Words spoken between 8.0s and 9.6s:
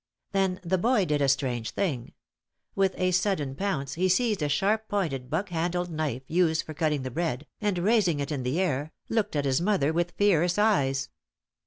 it in the air, looked at